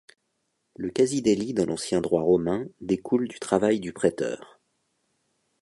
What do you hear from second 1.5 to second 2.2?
dans l’ancien